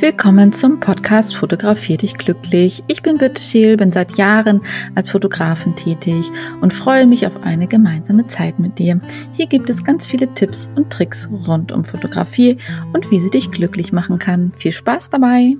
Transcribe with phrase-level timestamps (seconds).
[0.00, 2.82] Willkommen zum Podcast Fotografier dich glücklich.
[2.86, 4.62] Ich bin Birte Scheel, bin seit Jahren
[4.94, 6.30] als Fotografin tätig
[6.62, 8.98] und freue mich auf eine gemeinsame Zeit mit dir.
[9.34, 12.56] Hier gibt es ganz viele Tipps und Tricks rund um Fotografie
[12.94, 14.52] und wie sie dich glücklich machen kann.
[14.56, 15.58] Viel Spaß dabei!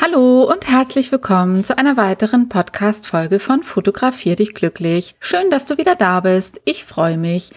[0.00, 5.14] Hallo und herzlich willkommen zu einer weiteren Podcast-Folge von Fotografier dich glücklich.
[5.20, 6.60] Schön, dass du wieder da bist.
[6.64, 7.52] Ich freue mich.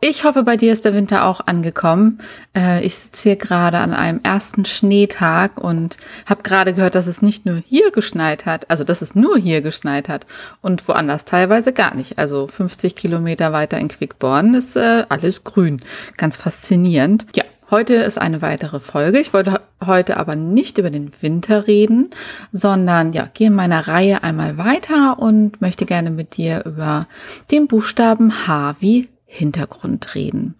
[0.00, 2.18] Ich hoffe, bei dir ist der Winter auch angekommen.
[2.54, 7.22] Äh, ich sitze hier gerade an einem ersten Schneetag und habe gerade gehört, dass es
[7.22, 10.26] nicht nur hier geschneit hat, also dass es nur hier geschneit hat
[10.60, 12.18] und woanders teilweise gar nicht.
[12.18, 15.80] Also 50 Kilometer weiter in Quickborn ist äh, alles grün.
[16.16, 17.26] Ganz faszinierend.
[17.34, 19.18] Ja, Heute ist eine weitere Folge.
[19.18, 22.10] Ich wollte heute aber nicht über den Winter reden,
[22.52, 27.08] sondern ja, gehe in meiner Reihe einmal weiter und möchte gerne mit dir über
[27.50, 30.54] den Buchstaben H wie Hintergrund reden.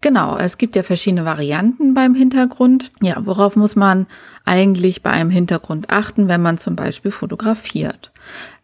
[0.00, 2.90] Genau, es gibt ja verschiedene Varianten beim Hintergrund.
[3.00, 4.06] Ja, worauf muss man
[4.44, 8.10] eigentlich bei einem Hintergrund achten, wenn man zum Beispiel fotografiert?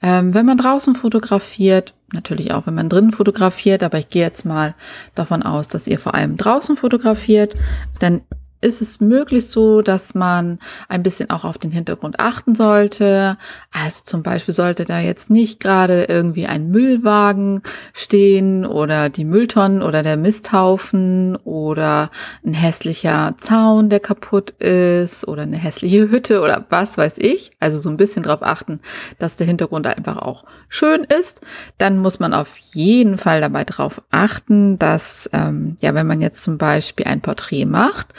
[0.02, 4.44] Ähm, wenn man draußen fotografiert, natürlich auch wenn man drinnen fotografiert, aber ich gehe jetzt
[4.44, 4.74] mal
[5.14, 7.54] davon aus, dass ihr vor allem draußen fotografiert,
[8.00, 8.22] dann
[8.64, 13.36] ist es möglich so, dass man ein bisschen auch auf den Hintergrund achten sollte.
[13.70, 19.82] Also zum Beispiel sollte da jetzt nicht gerade irgendwie ein Müllwagen stehen oder die Mülltonnen
[19.82, 22.10] oder der Misthaufen oder
[22.44, 27.50] ein hässlicher Zaun, der kaputt ist oder eine hässliche Hütte oder was weiß ich.
[27.60, 28.80] Also so ein bisschen darauf achten,
[29.18, 31.42] dass der Hintergrund einfach auch schön ist.
[31.76, 36.42] Dann muss man auf jeden Fall dabei darauf achten, dass, ähm, ja, wenn man jetzt
[36.42, 38.14] zum Beispiel ein Porträt macht,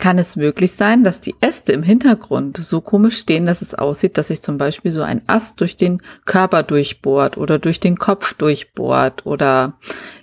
[0.00, 4.18] kann es möglich sein, dass die Äste im Hintergrund so komisch stehen, dass es aussieht,
[4.18, 8.34] dass sich zum Beispiel so ein Ast durch den Körper durchbohrt oder durch den Kopf
[8.34, 9.74] durchbohrt oder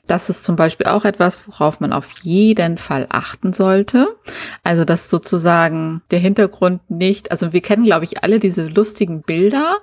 [0.07, 4.07] das ist zum Beispiel auch etwas, worauf man auf jeden Fall achten sollte.
[4.63, 9.77] Also, dass sozusagen der Hintergrund nicht, also wir kennen, glaube ich, alle diese lustigen Bilder,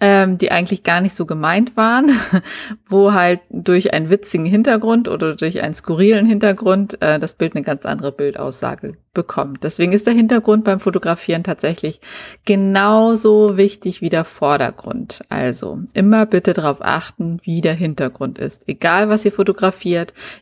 [0.00, 2.10] ähm, die eigentlich gar nicht so gemeint waren,
[2.86, 7.64] wo halt durch einen witzigen Hintergrund oder durch einen skurrilen Hintergrund äh, das Bild eine
[7.64, 9.64] ganz andere Bildaussage bekommt.
[9.64, 12.00] Deswegen ist der Hintergrund beim Fotografieren tatsächlich
[12.44, 15.20] genauso wichtig wie der Vordergrund.
[15.28, 18.66] Also immer bitte darauf achten, wie der Hintergrund ist.
[18.68, 19.61] Egal, was ihr fotografiert,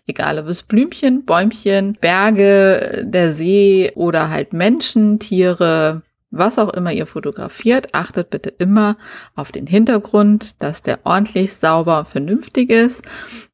[0.07, 6.93] egal ob es Blümchen, Bäumchen, Berge, der See oder halt Menschen, Tiere, was auch immer
[6.93, 8.97] ihr fotografiert, achtet bitte immer
[9.35, 13.05] auf den Hintergrund, dass der ordentlich sauber und vernünftig ist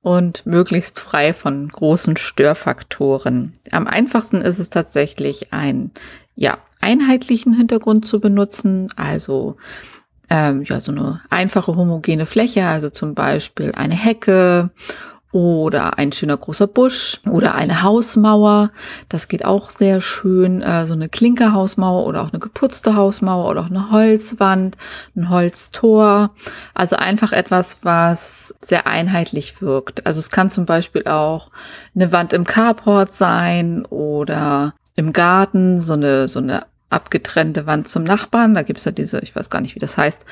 [0.02, 3.54] und möglichst frei von großen Störfaktoren.
[3.70, 5.92] Am einfachsten ist es tatsächlich, einen
[6.34, 9.56] ja, einheitlichen Hintergrund zu benutzen, also
[10.28, 14.70] ähm, ja, so eine einfache homogene Fläche, also zum Beispiel eine Hecke
[15.36, 18.70] oder ein schöner großer Busch oder eine Hausmauer.
[19.10, 20.62] Das geht auch sehr schön.
[20.62, 24.78] Äh, so eine Klinkerhausmauer oder auch eine geputzte Hausmauer oder auch eine Holzwand,
[25.14, 26.30] ein Holztor.
[26.72, 30.06] Also einfach etwas, was sehr einheitlich wirkt.
[30.06, 31.50] Also es kann zum Beispiel auch
[31.94, 38.04] eine Wand im Carport sein oder im Garten, so eine, so eine abgetrennte Wand zum
[38.04, 38.54] Nachbarn.
[38.54, 40.24] Da gibt's ja diese, ich weiß gar nicht, wie das heißt,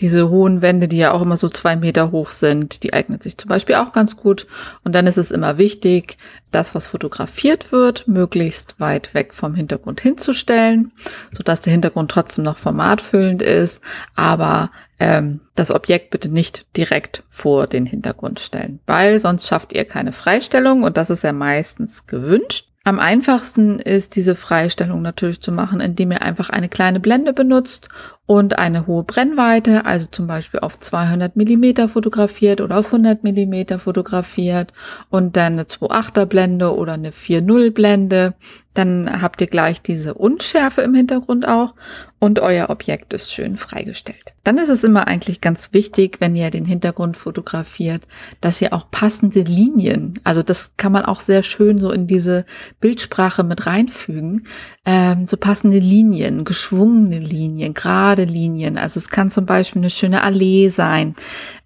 [0.00, 2.82] diese hohen Wände, die ja auch immer so zwei Meter hoch sind.
[2.82, 4.46] Die eignet sich zum Beispiel auch ganz gut.
[4.84, 6.16] Und dann ist es immer wichtig,
[6.52, 10.92] das, was fotografiert wird, möglichst weit weg vom Hintergrund hinzustellen,
[11.32, 13.82] sodass der Hintergrund trotzdem noch formatfüllend ist,
[14.14, 19.84] aber ähm, das Objekt bitte nicht direkt vor den Hintergrund stellen, weil sonst schafft ihr
[19.84, 22.68] keine Freistellung und das ist ja meistens gewünscht.
[22.86, 27.88] Am einfachsten ist diese Freistellung natürlich zu machen, indem ihr einfach eine kleine Blende benutzt
[28.26, 33.80] und eine hohe Brennweite, also zum Beispiel auf 200 Millimeter fotografiert oder auf 100 Millimeter
[33.80, 34.72] fotografiert
[35.10, 38.34] und dann eine 2.8er Blende oder eine 4.0 Blende.
[38.76, 41.74] Dann habt ihr gleich diese Unschärfe im Hintergrund auch
[42.18, 44.34] und euer Objekt ist schön freigestellt.
[44.42, 48.02] Dann ist es immer eigentlich ganz wichtig, wenn ihr den Hintergrund fotografiert,
[48.40, 52.46] dass ihr auch passende Linien, also das kann man auch sehr schön so in diese
[52.80, 54.46] Bildsprache mit reinfügen,
[54.86, 58.78] ähm, so passende Linien, geschwungene Linien, gerade Linien.
[58.78, 61.16] Also es kann zum Beispiel eine schöne Allee sein,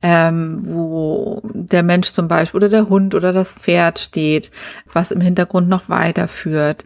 [0.02, 4.50] ähm, wo der Mensch zum Beispiel oder der Hund oder das Pferd steht,
[4.92, 6.84] was im Hintergrund noch weiterführt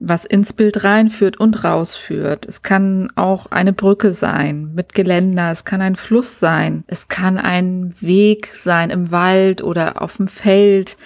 [0.00, 2.46] was ins Bild reinführt und rausführt.
[2.46, 7.36] Es kann auch eine Brücke sein mit Geländer, es kann ein Fluss sein, es kann
[7.36, 10.96] ein Weg sein im Wald oder auf dem Feld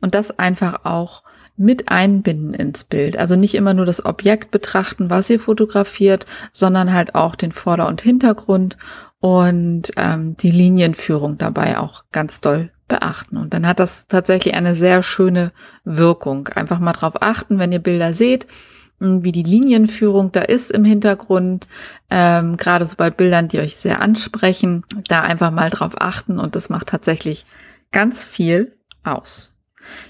[0.00, 1.24] und das einfach auch
[1.56, 3.16] mit einbinden ins Bild.
[3.16, 7.88] Also nicht immer nur das Objekt betrachten, was ihr fotografiert, sondern halt auch den Vorder-
[7.88, 8.76] und Hintergrund
[9.18, 13.36] und ähm, die Linienführung dabei auch ganz doll beachten.
[13.36, 15.52] Und dann hat das tatsächlich eine sehr schöne
[15.84, 16.48] Wirkung.
[16.48, 18.46] Einfach mal drauf achten, wenn ihr Bilder seht,
[18.98, 21.68] wie die Linienführung da ist im Hintergrund,
[22.08, 26.56] ähm, gerade so bei Bildern, die euch sehr ansprechen, da einfach mal drauf achten und
[26.56, 27.44] das macht tatsächlich
[27.92, 29.55] ganz viel aus.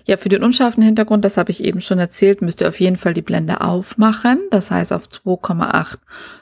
[0.05, 2.97] Ja, für den unscharfen Hintergrund, das habe ich eben schon erzählt, müsst ihr auf jeden
[2.97, 4.41] Fall die Blende aufmachen.
[4.51, 5.99] Das heißt auf 2,8,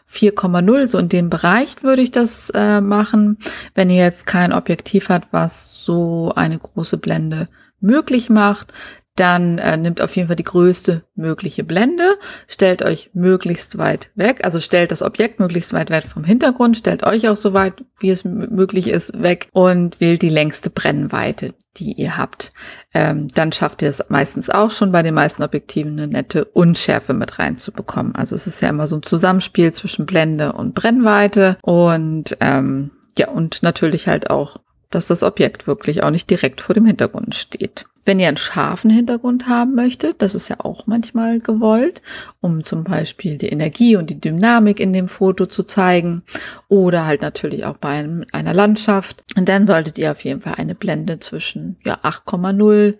[0.08, 3.38] 4,0, so in dem Bereich würde ich das äh, machen.
[3.75, 7.48] Wenn ihr jetzt kein Objektiv habt, was so eine große Blende
[7.81, 8.72] möglich macht,
[9.16, 12.19] dann äh, nimmt auf jeden Fall die größte mögliche Blende,
[12.49, 17.05] stellt euch möglichst weit weg, also stellt das Objekt möglichst weit weg vom Hintergrund, stellt
[17.05, 21.93] euch auch so weit, wie es möglich ist, weg und wählt die längste Brennweite, die
[21.93, 22.52] ihr habt.
[22.93, 27.14] Ähm, dann schafft ihr es meistens auch schon bei den meisten Objektiven eine nette Unschärfe
[27.14, 28.16] mit reinzubekommen.
[28.16, 33.28] Also es ist ja immer so ein Zusammenspiel zwischen Blende und Brennweite und ähm, ja,
[33.28, 34.56] und natürlich halt auch,
[34.90, 37.87] dass das Objekt wirklich auch nicht direkt vor dem Hintergrund steht.
[38.04, 42.02] Wenn ihr einen scharfen Hintergrund haben möchtet, das ist ja auch manchmal gewollt,
[42.40, 46.22] um zum Beispiel die Energie und die Dynamik in dem Foto zu zeigen
[46.68, 50.74] oder halt natürlich auch bei einem, einer Landschaft, dann solltet ihr auf jeden Fall eine
[50.74, 52.98] Blende zwischen ja, 8,0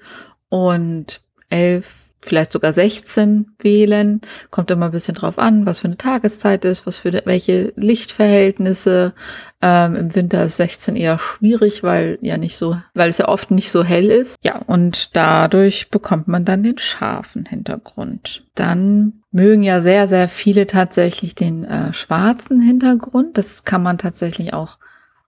[0.49, 1.21] und
[1.51, 4.21] 11 vielleicht sogar 16 wählen.
[4.51, 9.15] Kommt immer ein bisschen drauf an, was für eine Tageszeit ist, was für welche Lichtverhältnisse.
[9.63, 13.51] Ähm, Im Winter ist 16 eher schwierig, weil ja nicht so, weil es ja oft
[13.51, 14.37] nicht so hell ist.
[14.43, 18.45] Ja, und dadurch bekommt man dann den scharfen Hintergrund.
[18.55, 23.39] Dann mögen ja sehr, sehr viele tatsächlich den äh, schwarzen Hintergrund.
[23.39, 24.79] Das kann man tatsächlich auch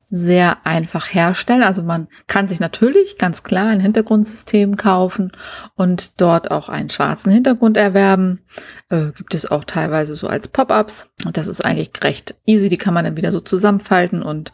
[0.09, 1.65] sehr einfach herstellen.
[1.65, 5.33] Also man kann sich natürlich ganz klar ein Hintergrundsystem kaufen
[5.75, 8.41] und dort auch einen schwarzen Hintergrund erwerben.
[8.89, 11.11] Äh, gibt es auch teilweise so als Pop-ups.
[11.25, 12.69] Und das ist eigentlich recht easy.
[12.69, 14.53] Die kann man dann wieder so zusammenfalten und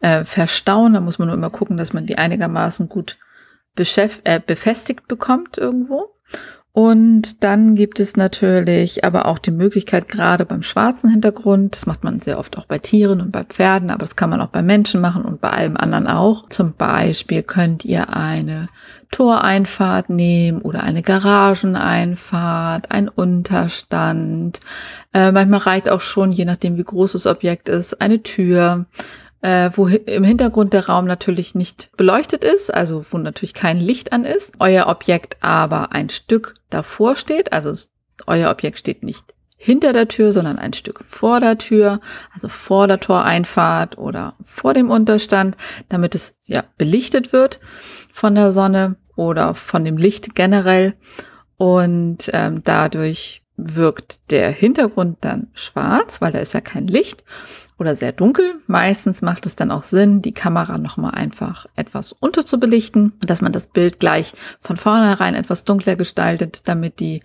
[0.00, 0.94] äh, verstauen.
[0.94, 3.18] Da muss man nur immer gucken, dass man die einigermaßen gut
[3.76, 6.14] äh, befestigt bekommt irgendwo.
[6.76, 12.02] Und dann gibt es natürlich aber auch die Möglichkeit, gerade beim schwarzen Hintergrund, das macht
[12.02, 14.60] man sehr oft auch bei Tieren und bei Pferden, aber das kann man auch bei
[14.60, 16.48] Menschen machen und bei allem anderen auch.
[16.48, 18.68] Zum Beispiel könnt ihr eine
[19.12, 24.58] Toreinfahrt nehmen oder eine Garageneinfahrt, ein Unterstand.
[25.12, 28.86] Äh, manchmal reicht auch schon, je nachdem wie groß das Objekt ist, eine Tür
[29.44, 34.10] äh, wo im Hintergrund der Raum natürlich nicht beleuchtet ist, also wo natürlich kein Licht
[34.14, 37.74] an ist, euer Objekt aber ein Stück davor steht, also
[38.26, 42.00] euer Objekt steht nicht hinter der Tür, sondern ein Stück vor der Tür,
[42.32, 45.58] also vor der Toreinfahrt oder vor dem Unterstand,
[45.90, 47.60] damit es ja belichtet wird
[48.14, 50.94] von der Sonne oder von dem Licht generell.
[51.58, 57.24] Und ähm, dadurch wirkt der Hintergrund dann schwarz, weil da ist ja kein Licht
[57.78, 58.56] oder sehr dunkel.
[58.66, 63.66] Meistens macht es dann auch Sinn, die Kamera nochmal einfach etwas unterzubelichten, dass man das
[63.66, 67.20] Bild gleich von vornherein etwas dunkler gestaltet, damit die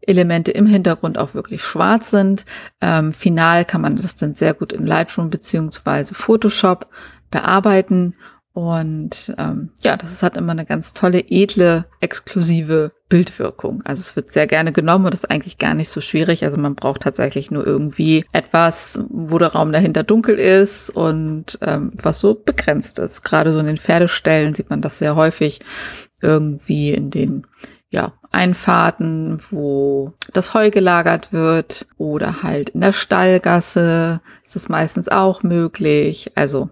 [0.00, 2.44] Elemente im Hintergrund auch wirklich schwarz sind.
[2.80, 6.88] Ähm, final kann man das dann sehr gut in Lightroom beziehungsweise Photoshop
[7.30, 8.14] bearbeiten
[8.54, 13.82] und ähm, ja, das hat immer eine ganz tolle, edle, exklusive Bildwirkung.
[13.84, 16.44] Also es wird sehr gerne genommen und ist eigentlich gar nicht so schwierig.
[16.44, 21.94] Also man braucht tatsächlich nur irgendwie etwas, wo der Raum dahinter dunkel ist und ähm,
[22.00, 23.24] was so begrenzt ist.
[23.24, 25.58] Gerade so in den Pferdestellen sieht man das sehr häufig
[26.22, 27.48] irgendwie in den
[27.90, 35.08] ja, Einfahrten, wo das Heu gelagert wird oder halt in der Stallgasse ist das meistens
[35.08, 36.30] auch möglich.
[36.36, 36.70] Also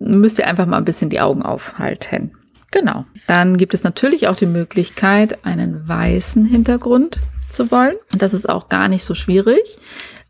[0.00, 2.32] müsst ihr einfach mal ein bisschen die Augen aufhalten.
[2.72, 3.04] Genau.
[3.26, 7.18] Dann gibt es natürlich auch die Möglichkeit, einen weißen Hintergrund
[7.52, 7.96] zu wollen.
[8.16, 9.78] Das ist auch gar nicht so schwierig.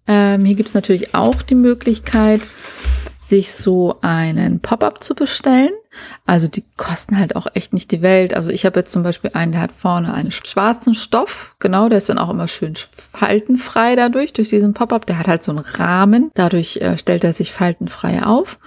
[0.07, 2.41] Ähm, hier gibt es natürlich auch die Möglichkeit,
[3.21, 5.71] sich so einen Pop-up zu bestellen.
[6.27, 8.35] Also die kosten halt auch echt nicht die Welt.
[8.35, 11.55] Also ich habe jetzt zum Beispiel einen, der hat vorne einen schwarzen Stoff.
[11.59, 15.07] Genau, der ist dann auch immer schön faltenfrei dadurch, durch diesen Pop-up.
[15.07, 16.31] Der hat halt so einen Rahmen.
[16.35, 18.59] Dadurch äh, stellt er sich faltenfrei auf.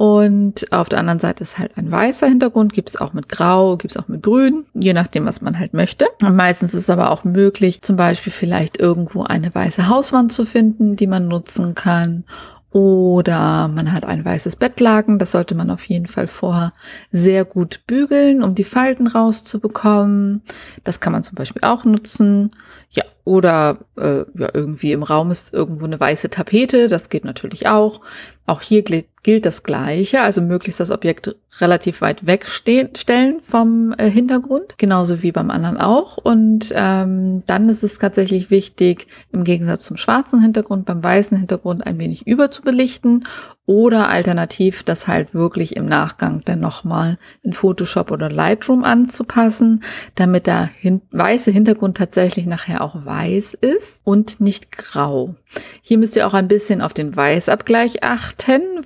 [0.00, 3.76] Und auf der anderen Seite ist halt ein weißer Hintergrund, gibt es auch mit Grau,
[3.76, 6.06] gibt es auch mit Grün, je nachdem, was man halt möchte.
[6.22, 10.96] Und meistens ist aber auch möglich, zum Beispiel vielleicht irgendwo eine weiße Hauswand zu finden,
[10.96, 12.24] die man nutzen kann.
[12.70, 16.72] Oder man hat ein weißes Bettlaken, das sollte man auf jeden Fall vorher
[17.12, 20.40] sehr gut bügeln, um die Falten rauszubekommen.
[20.82, 22.52] Das kann man zum Beispiel auch nutzen.
[22.88, 27.68] Ja, oder äh, ja, irgendwie im Raum ist irgendwo eine weiße Tapete, das geht natürlich
[27.68, 28.00] auch.
[28.46, 34.78] Auch hier gilt das Gleiche, also möglichst das Objekt relativ weit wegstellen vom äh, Hintergrund,
[34.78, 36.16] genauso wie beim anderen auch.
[36.16, 41.86] Und ähm, dann ist es tatsächlich wichtig, im Gegensatz zum schwarzen Hintergrund, beim weißen Hintergrund
[41.86, 43.24] ein wenig überzubelichten
[43.66, 49.84] oder alternativ das halt wirklich im Nachgang dann nochmal in Photoshop oder Lightroom anzupassen,
[50.16, 55.36] damit der hin weiße Hintergrund tatsächlich nachher auch weiß ist und nicht grau.
[55.82, 58.29] Hier müsst ihr auch ein bisschen auf den Weißabgleich achten,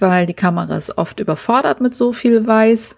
[0.00, 2.96] weil die Kamera ist oft überfordert mit so viel Weiß.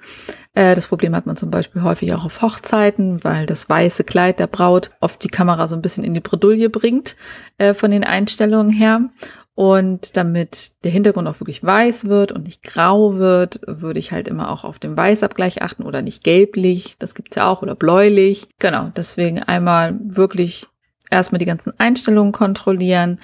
[0.54, 4.38] Äh, das Problem hat man zum Beispiel häufig auch auf Hochzeiten, weil das weiße Kleid
[4.40, 7.16] der Braut oft die Kamera so ein bisschen in die Bredouille bringt
[7.58, 9.10] äh, von den Einstellungen her.
[9.54, 14.28] Und damit der Hintergrund auch wirklich weiß wird und nicht grau wird, würde ich halt
[14.28, 18.48] immer auch auf den Weißabgleich achten oder nicht gelblich, das gibt's ja auch, oder bläulich.
[18.58, 20.66] Genau, deswegen einmal wirklich
[21.10, 23.18] erstmal die ganzen Einstellungen kontrollieren,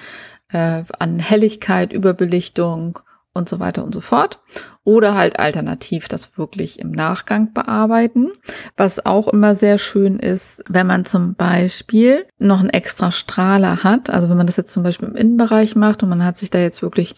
[0.51, 2.99] äh, an Helligkeit, Überbelichtung
[3.33, 4.39] und so weiter und so fort.
[4.83, 8.31] Oder halt alternativ das wirklich im Nachgang bearbeiten.
[8.77, 14.09] Was auch immer sehr schön ist, wenn man zum Beispiel noch einen extra Strahler hat.
[14.09, 16.59] Also wenn man das jetzt zum Beispiel im Innenbereich macht und man hat sich da
[16.59, 17.15] jetzt wirklich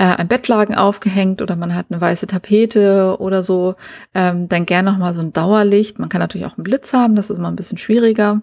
[0.00, 3.74] äh, ein Bettlaken aufgehängt oder man hat eine weiße Tapete oder so,
[4.14, 5.98] ähm, dann gerne noch mal so ein Dauerlicht.
[5.98, 8.40] Man kann natürlich auch einen Blitz haben, das ist immer ein bisschen schwieriger.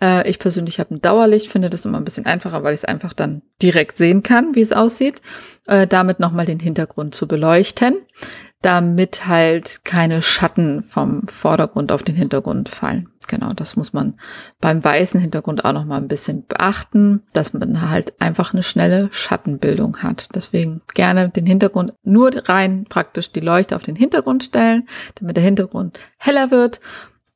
[0.00, 2.84] Äh, ich persönlich habe ein Dauerlicht, finde das immer ein bisschen einfacher, weil ich es
[2.84, 5.20] einfach dann direkt sehen kann, wie es aussieht.
[5.66, 7.96] Äh, damit noch mal den Hintergrund zu beleuchten
[8.62, 13.08] damit halt keine Schatten vom Vordergrund auf den Hintergrund fallen.
[13.32, 14.18] Genau, das muss man
[14.60, 19.08] beim weißen Hintergrund auch noch mal ein bisschen beachten, dass man halt einfach eine schnelle
[19.10, 20.28] Schattenbildung hat.
[20.34, 25.44] Deswegen gerne den Hintergrund nur rein praktisch die Leuchte auf den Hintergrund stellen, damit der
[25.44, 26.82] Hintergrund heller wird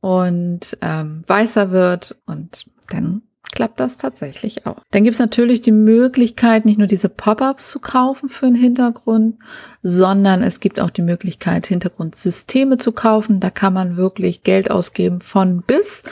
[0.00, 3.22] und ähm, weißer wird und dann
[3.56, 4.76] klappt das tatsächlich auch.
[4.90, 9.36] Dann gibt es natürlich die Möglichkeit, nicht nur diese Pop-ups zu kaufen für den Hintergrund,
[9.82, 13.40] sondern es gibt auch die Möglichkeit, Hintergrundsysteme zu kaufen.
[13.40, 16.02] Da kann man wirklich Geld ausgeben von bis.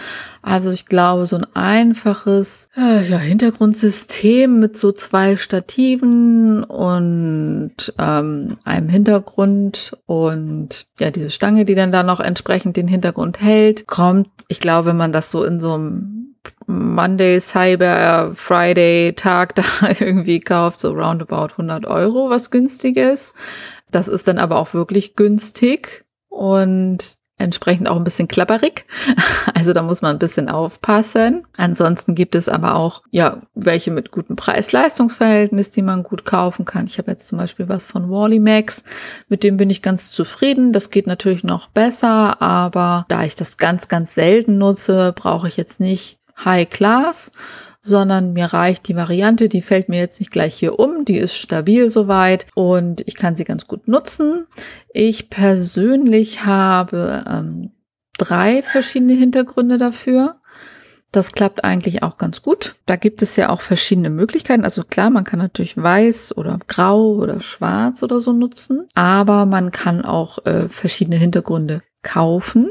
[0.41, 8.57] Also ich glaube, so ein einfaches äh, ja, Hintergrundsystem mit so zwei Stativen und ähm,
[8.65, 14.29] einem Hintergrund und ja, diese Stange, die dann da noch entsprechend den Hintergrund hält, kommt,
[14.49, 16.24] ich glaube, wenn man das so in so einem
[16.67, 19.65] Monday, Cyber, Friday Tag da
[20.01, 23.35] irgendwie kauft, so roundabout 100 Euro, was günstig ist.
[23.91, 28.87] Das ist dann aber auch wirklich günstig und entsprechend auch ein bisschen klapperig.
[29.57, 31.47] Also da muss man ein bisschen aufpassen.
[31.57, 36.87] Ansonsten gibt es aber auch, ja, welche mit gutem Preis-Leistungs-Verhältnis, die man gut kaufen kann.
[36.87, 38.83] Ich habe jetzt zum Beispiel was von Wally Max,
[39.29, 40.73] mit dem bin ich ganz zufrieden.
[40.73, 45.57] Das geht natürlich noch besser, aber da ich das ganz, ganz selten nutze, brauche ich
[45.57, 47.33] jetzt nicht High Class,
[47.83, 51.37] sondern mir reicht die Variante, die fällt mir jetzt nicht gleich hier um, die ist
[51.37, 54.47] stabil soweit und ich kann sie ganz gut nutzen.
[54.93, 57.73] Ich persönlich habe ähm,
[58.17, 60.37] drei verschiedene Hintergründe dafür.
[61.13, 62.75] Das klappt eigentlich auch ganz gut.
[62.87, 64.65] Da gibt es ja auch verschiedene Möglichkeiten.
[64.65, 69.71] Also klar, man kann natürlich weiß oder grau oder schwarz oder so nutzen, aber man
[69.71, 72.71] kann auch äh, verschiedene Hintergründe kaufen,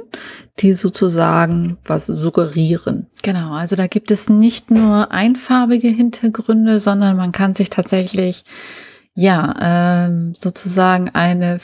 [0.60, 3.08] die sozusagen was suggerieren.
[3.22, 8.46] Genau, also da gibt es nicht nur einfarbige Hintergründe, sondern man kann sich tatsächlich
[9.16, 11.60] ja ähm, sozusagen eine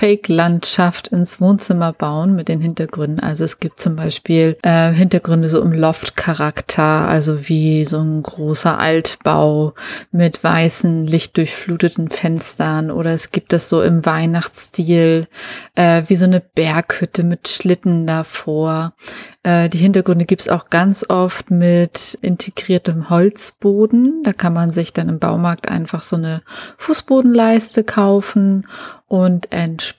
[0.00, 3.20] Fake-Landschaft ins Wohnzimmer bauen mit den Hintergründen.
[3.20, 8.78] Also es gibt zum Beispiel äh, Hintergründe so im Loft-Charakter, also wie so ein großer
[8.78, 9.74] Altbau
[10.10, 15.26] mit weißen, lichtdurchfluteten Fenstern oder es gibt es so im Weihnachtsstil
[15.74, 18.94] äh, wie so eine Berghütte mit Schlitten davor.
[19.42, 24.22] Äh, die Hintergründe gibt's auch ganz oft mit integriertem Holzboden.
[24.22, 26.40] Da kann man sich dann im Baumarkt einfach so eine
[26.78, 28.66] Fußbodenleiste kaufen
[29.10, 29.89] und entsprechend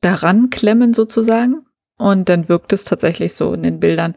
[0.00, 1.66] daran klemmen sozusagen.
[1.98, 4.16] Und dann wirkt es tatsächlich so in den Bildern,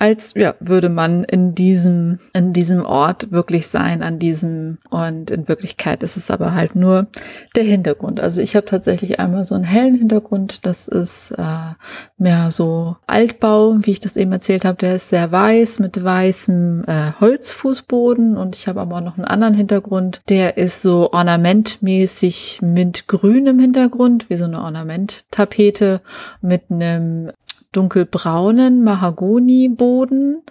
[0.00, 4.78] als ja, würde man in diesem, in diesem Ort wirklich sein, an diesem.
[4.90, 7.08] Und in Wirklichkeit ist es aber halt nur
[7.56, 8.20] der Hintergrund.
[8.20, 10.66] Also ich habe tatsächlich einmal so einen hellen Hintergrund.
[10.66, 11.74] Das ist äh,
[12.16, 14.78] mehr so Altbau, wie ich das eben erzählt habe.
[14.78, 18.36] Der ist sehr weiß mit weißem äh, Holzfußboden.
[18.36, 20.22] Und ich habe aber auch noch einen anderen Hintergrund.
[20.28, 26.02] Der ist so ornamentmäßig mit grünem Hintergrund, wie so eine Ornamenttapete
[26.40, 27.32] mit einem
[27.72, 30.42] dunkelbraunen Mahagoni-Boden.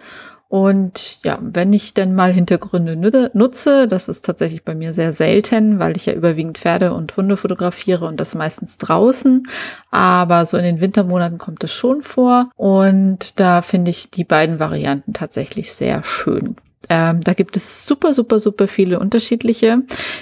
[0.49, 2.95] Und ja, wenn ich denn mal Hintergründe
[3.33, 7.35] nutze, das ist tatsächlich bei mir sehr selten, weil ich ja überwiegend Pferde und Hunde
[7.35, 9.43] fotografiere und das meistens draußen.
[9.91, 12.49] Aber so in den Wintermonaten kommt es schon vor.
[12.55, 16.55] Und da finde ich die beiden Varianten tatsächlich sehr schön.
[16.89, 19.81] Ähm, da gibt es super, super, super viele unterschiedliche.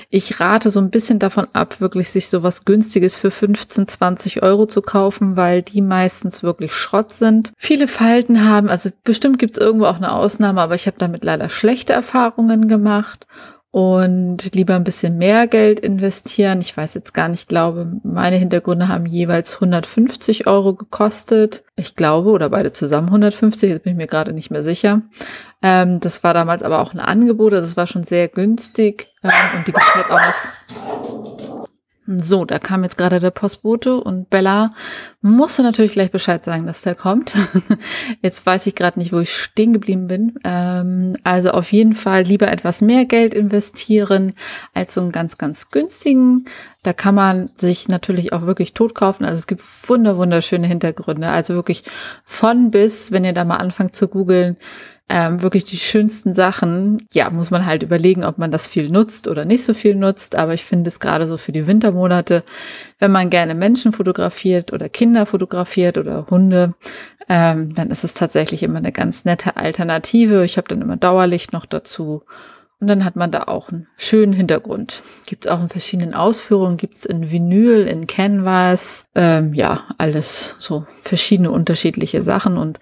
[0.10, 4.66] Ich rate so ein bisschen davon ab, wirklich sich sowas Günstiges für 15, 20 Euro
[4.66, 7.52] zu kaufen, weil die meistens wirklich Schrott sind.
[7.58, 11.24] Viele Falten haben, also bestimmt gibt es irgendwo auch eine Ausnahme, aber ich habe damit
[11.24, 13.28] leider schlechte Erfahrungen gemacht
[13.75, 16.62] und lieber ein bisschen mehr Geld investieren.
[16.62, 21.65] Ich weiß jetzt gar nicht, glaube, meine Hintergründe haben jeweils 150 Euro gekostet.
[21.75, 25.01] Ich glaube, oder beide zusammen 150, jetzt bin ich mir gerade nicht mehr sicher.
[25.62, 29.32] Ähm, das war damals aber auch ein Angebot, also es war schon sehr günstig ähm,
[29.58, 31.25] und die gibt halt auch noch
[32.08, 34.70] so, da kam jetzt gerade der Postbote und Bella
[35.22, 37.36] musste natürlich gleich Bescheid sagen, dass der kommt.
[38.22, 40.40] Jetzt weiß ich gerade nicht, wo ich stehen geblieben bin.
[40.44, 44.34] Ähm, also auf jeden Fall lieber etwas mehr Geld investieren
[44.76, 46.46] als so einen ganz, ganz günstigen.
[46.86, 49.25] Da kann man sich natürlich auch wirklich tot kaufen.
[49.25, 51.30] Also es gibt wunder, wunderschöne Hintergründe.
[51.30, 51.84] Also wirklich
[52.24, 54.56] von bis, wenn ihr da mal anfangt zu googeln,
[55.10, 57.08] ähm, wirklich die schönsten Sachen.
[57.12, 60.38] Ja, muss man halt überlegen, ob man das viel nutzt oder nicht so viel nutzt.
[60.38, 62.44] Aber ich finde es gerade so für die Wintermonate,
[63.00, 66.75] wenn man gerne Menschen fotografiert oder Kinder fotografiert oder Hunde,
[67.27, 70.46] ähm, dann ist es tatsächlich immer eine ganz nette Alternative.
[70.46, 72.22] Ich habe dann immer Dauerlicht noch dazu.
[72.79, 75.01] Und dann hat man da auch einen schönen Hintergrund.
[75.25, 80.58] Gibt es auch in verschiedenen Ausführungen, gibt es in Vinyl, in Canvas, ähm, ja, alles
[80.60, 82.58] so verschiedene unterschiedliche Sachen.
[82.58, 82.79] Und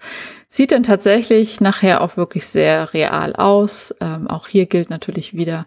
[0.54, 3.92] Sieht dann tatsächlich nachher auch wirklich sehr real aus.
[4.00, 5.66] Ähm, auch hier gilt natürlich wieder,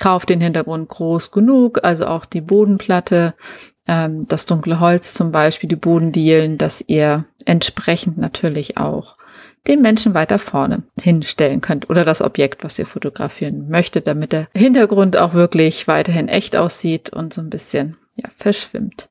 [0.00, 3.34] kauft den Hintergrund groß genug, also auch die Bodenplatte,
[3.86, 9.18] ähm, das dunkle Holz zum Beispiel, die Bodendielen, dass ihr entsprechend natürlich auch
[9.66, 14.48] den Menschen weiter vorne hinstellen könnt oder das Objekt, was ihr fotografieren möchtet, damit der
[14.54, 19.08] Hintergrund auch wirklich weiterhin echt aussieht und so ein bisschen ja, verschwimmt.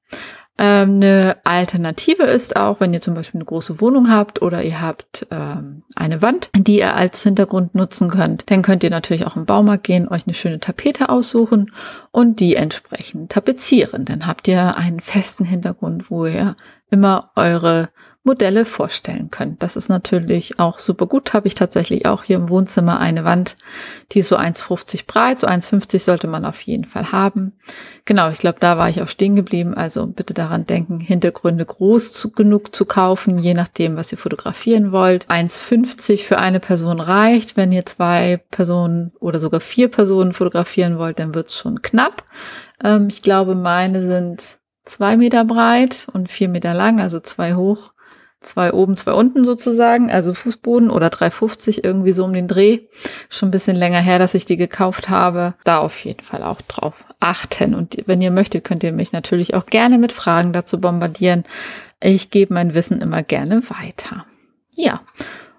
[0.56, 4.82] Ähm, eine Alternative ist auch, wenn ihr zum Beispiel eine große Wohnung habt oder ihr
[4.82, 9.36] habt ähm, eine Wand, die ihr als Hintergrund nutzen könnt, dann könnt ihr natürlich auch
[9.36, 11.72] im Baumarkt gehen, euch eine schöne Tapete aussuchen
[12.12, 14.06] und die entsprechend tapezieren.
[14.06, 16.56] Dann habt ihr einen festen Hintergrund, wo ihr
[16.92, 17.90] immer eure
[18.26, 19.62] Modelle vorstellen könnt.
[19.64, 21.34] Das ist natürlich auch super gut.
[21.34, 23.58] Habe ich tatsächlich auch hier im Wohnzimmer eine Wand,
[24.14, 27.52] die ist so 1,50 breit, so 1,50 sollte man auf jeden Fall haben.
[28.06, 29.74] Genau, ich glaube, da war ich auch stehen geblieben.
[29.74, 34.94] Also bitte daran denken, Hintergründe groß zu, genug zu kaufen, je nachdem, was ihr fotografieren
[34.94, 35.28] wollt.
[35.30, 37.58] 1,50 für eine Person reicht.
[37.58, 42.24] Wenn ihr zwei Personen oder sogar vier Personen fotografieren wollt, dann wird's schon knapp.
[42.82, 47.94] Ähm, ich glaube, meine sind zwei Meter breit und vier Meter lang, also zwei hoch
[48.44, 52.82] zwei oben, zwei unten sozusagen, also Fußboden oder 350 irgendwie so um den Dreh.
[53.30, 55.56] Schon ein bisschen länger her, dass ich die gekauft habe.
[55.64, 57.74] Da auf jeden Fall auch drauf achten.
[57.74, 61.44] Und wenn ihr möchtet, könnt ihr mich natürlich auch gerne mit Fragen dazu bombardieren.
[62.02, 64.26] Ich gebe mein Wissen immer gerne weiter.
[64.76, 65.02] Ja.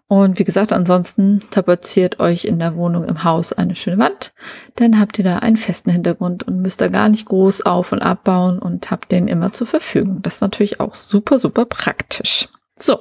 [0.07, 4.35] Und wie gesagt, ansonsten tapeziert euch in der Wohnung im Haus eine schöne Wand.
[4.77, 8.01] Dann habt ihr da einen festen Hintergrund und müsst da gar nicht groß auf und
[8.01, 10.21] abbauen und habt den immer zur Verfügung.
[10.21, 12.49] Das ist natürlich auch super, super praktisch.
[12.77, 12.99] So,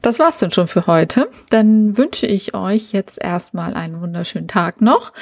[0.00, 1.28] das war's dann schon für heute.
[1.50, 5.12] Dann wünsche ich euch jetzt erstmal einen wunderschönen Tag noch.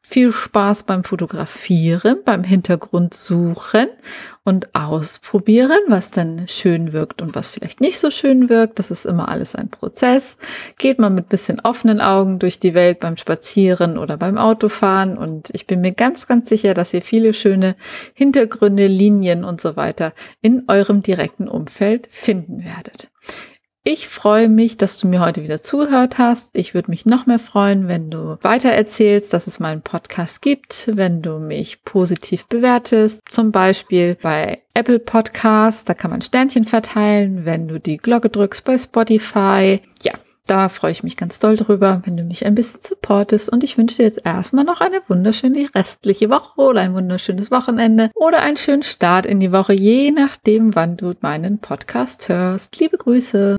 [0.00, 3.88] Viel Spaß beim Fotografieren, beim Hintergrundsuchen
[4.44, 8.78] und ausprobieren, was dann schön wirkt und was vielleicht nicht so schön wirkt.
[8.78, 10.38] Das ist immer alles ein Prozess.
[10.78, 15.50] Geht mal mit bisschen offenen Augen durch die Welt beim Spazieren oder beim Autofahren und
[15.52, 17.74] ich bin mir ganz, ganz sicher, dass ihr viele schöne
[18.14, 23.10] Hintergründe, Linien und so weiter in eurem direkten Umfeld finden werdet.
[23.90, 26.50] Ich freue mich, dass du mir heute wieder zugehört hast.
[26.52, 30.90] Ich würde mich noch mehr freuen, wenn du weiter erzählst, dass es meinen Podcast gibt,
[30.94, 37.46] wenn du mich positiv bewertest, zum Beispiel bei Apple Podcasts, da kann man Sternchen verteilen,
[37.46, 39.80] wenn du die Glocke drückst bei Spotify.
[40.02, 40.12] Ja,
[40.48, 43.50] da freue ich mich ganz doll drüber, wenn du mich ein bisschen supportest.
[43.50, 48.10] Und ich wünsche dir jetzt erstmal noch eine wunderschöne restliche Woche oder ein wunderschönes Wochenende
[48.14, 52.80] oder einen schönen Start in die Woche, je nachdem, wann du meinen Podcast hörst.
[52.80, 53.57] Liebe Grüße.